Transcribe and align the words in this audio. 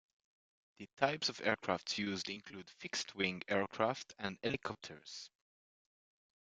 The 0.79 0.89
types 0.97 1.29
of 1.29 1.39
aircraft 1.41 1.99
used 1.99 2.27
include 2.27 2.67
fixed-wing 2.71 3.43
aircraft 3.47 4.15
and 4.17 4.35
helicopters. 4.41 5.29